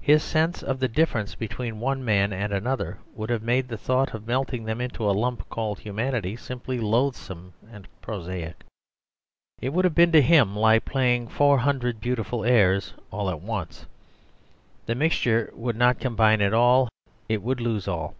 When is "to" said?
10.10-10.20